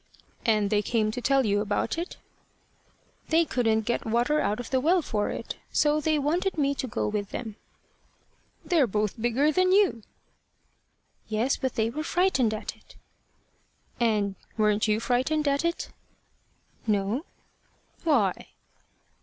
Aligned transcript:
"And 0.47 0.71
they 0.71 0.81
came 0.81 1.11
to 1.11 1.21
tell 1.21 1.45
you 1.45 1.61
about 1.61 1.95
it?" 1.95 2.17
"They 3.29 3.45
couldn't 3.45 3.81
get 3.81 4.03
water 4.03 4.39
out 4.39 4.59
of 4.59 4.71
the 4.71 4.79
well 4.79 5.03
for 5.03 5.29
it. 5.29 5.57
So 5.71 6.01
they 6.01 6.17
wanted 6.17 6.57
me 6.57 6.73
to 6.73 6.87
go 6.87 7.07
with 7.07 7.29
them." 7.29 7.55
"They're 8.65 8.87
both 8.87 9.21
bigger 9.21 9.51
than 9.51 9.71
you." 9.71 10.01
"Yes, 11.27 11.55
but 11.55 11.75
they 11.75 11.91
were 11.91 12.01
frightened 12.01 12.51
at 12.51 12.75
it." 12.75 12.95
"And 13.99 14.33
weren't 14.57 14.87
you 14.87 14.99
frightened 14.99 15.47
at 15.47 15.63
it?" 15.63 15.89
"No." 16.87 17.25
"Why?" 18.03 18.47